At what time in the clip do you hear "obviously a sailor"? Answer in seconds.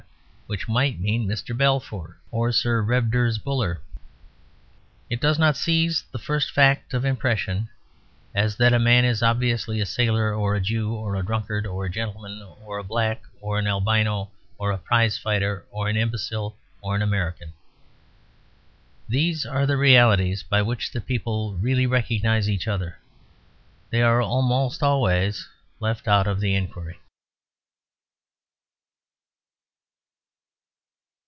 9.23-10.33